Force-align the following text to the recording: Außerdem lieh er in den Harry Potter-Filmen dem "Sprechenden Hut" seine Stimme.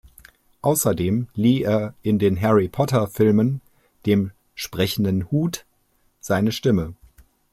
Außerdem 0.63 1.27
lieh 1.35 1.61
er 1.61 1.93
in 2.01 2.17
den 2.17 2.41
Harry 2.41 2.67
Potter-Filmen 2.67 3.61
dem 4.07 4.31
"Sprechenden 4.55 5.29
Hut" 5.29 5.67
seine 6.19 6.51
Stimme. 6.51 6.95